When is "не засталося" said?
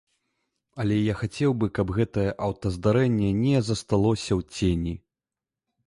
3.45-4.29